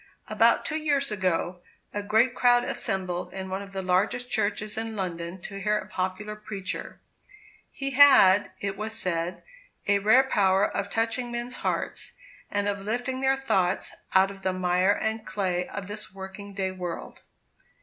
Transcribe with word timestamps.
About 0.27 0.65
two 0.65 0.77
years 0.77 1.11
ago, 1.11 1.59
a 1.93 2.01
great 2.01 2.33
crowd 2.33 2.63
assembled 2.63 3.31
in 3.33 3.49
one 3.51 3.61
of 3.61 3.71
the 3.71 3.83
largest 3.83 4.31
churches 4.31 4.75
in 4.75 4.95
London 4.95 5.39
to 5.41 5.61
hear 5.61 5.77
a 5.77 5.85
popular 5.87 6.35
preacher. 6.35 6.99
He 7.69 7.91
had, 7.91 8.49
it 8.59 8.77
was 8.77 8.97
said, 8.97 9.43
a 9.87 9.99
rare 9.99 10.23
power 10.23 10.67
of 10.67 10.89
touching 10.89 11.31
men's 11.31 11.57
hearts, 11.57 12.13
and 12.49 12.67
of 12.67 12.81
lifting 12.81 13.21
their 13.21 13.37
thoughts 13.37 13.93
out 14.15 14.31
of 14.31 14.41
the 14.41 14.53
mire 14.53 14.89
and 14.91 15.23
clay 15.23 15.67
of 15.67 15.85
this 15.87 16.11
working 16.15 16.55
day 16.55 16.71
world. 16.71 17.21